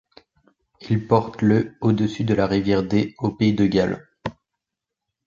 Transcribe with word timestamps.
Il 0.89 1.05
porte 1.07 1.43
le 1.43 1.75
au-dessus 1.79 2.23
de 2.23 2.33
la 2.33 2.47
rivière 2.47 2.81
Dee, 2.81 3.13
au 3.19 3.29
Pays 3.29 3.53
de 3.53 3.67
Galles. 3.67 4.09